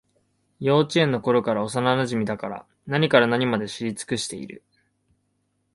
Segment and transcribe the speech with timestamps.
[0.59, 4.63] 幼稚園のころからの幼なじみだから、何から何まで知り尽くしている